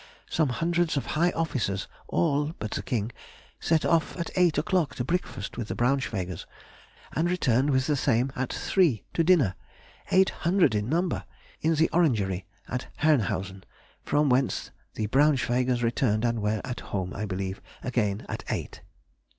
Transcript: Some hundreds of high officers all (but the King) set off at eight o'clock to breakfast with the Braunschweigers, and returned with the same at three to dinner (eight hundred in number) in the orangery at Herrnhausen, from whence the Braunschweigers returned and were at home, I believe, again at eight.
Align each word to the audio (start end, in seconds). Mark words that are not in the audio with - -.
Some 0.31 0.49
hundreds 0.49 0.97
of 0.97 1.05
high 1.13 1.29
officers 1.29 1.87
all 2.07 2.53
(but 2.57 2.71
the 2.71 2.81
King) 2.81 3.11
set 3.59 3.85
off 3.85 4.17
at 4.17 4.31
eight 4.35 4.57
o'clock 4.57 4.95
to 4.95 5.03
breakfast 5.03 5.57
with 5.59 5.67
the 5.67 5.75
Braunschweigers, 5.75 6.47
and 7.15 7.29
returned 7.29 7.69
with 7.69 7.85
the 7.85 7.95
same 7.95 8.31
at 8.35 8.51
three 8.51 9.03
to 9.13 9.23
dinner 9.23 9.53
(eight 10.09 10.31
hundred 10.31 10.73
in 10.73 10.89
number) 10.89 11.23
in 11.61 11.75
the 11.75 11.87
orangery 11.93 12.47
at 12.67 12.87
Herrnhausen, 13.03 13.61
from 14.03 14.27
whence 14.27 14.71
the 14.95 15.05
Braunschweigers 15.05 15.83
returned 15.83 16.25
and 16.25 16.41
were 16.41 16.61
at 16.63 16.79
home, 16.79 17.13
I 17.13 17.27
believe, 17.27 17.61
again 17.83 18.25
at 18.27 18.43
eight. 18.49 18.81